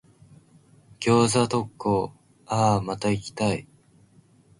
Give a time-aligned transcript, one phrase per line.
[0.99, 2.11] 餃子特講、
[2.47, 3.67] あぁ、また行きたい。